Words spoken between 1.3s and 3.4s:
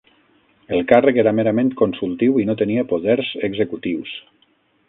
merament consultiu i no tenia poders